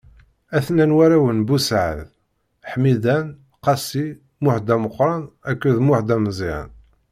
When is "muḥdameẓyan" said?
5.87-6.69